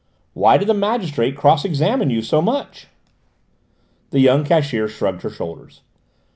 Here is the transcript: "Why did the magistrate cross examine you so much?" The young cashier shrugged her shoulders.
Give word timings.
"Why 0.33 0.57
did 0.57 0.67
the 0.67 0.73
magistrate 0.73 1.37
cross 1.37 1.63
examine 1.63 2.09
you 2.09 2.23
so 2.23 2.41
much?" 2.41 2.87
The 4.09 4.19
young 4.19 4.43
cashier 4.43 4.87
shrugged 4.87 5.21
her 5.21 5.29
shoulders. 5.29 5.81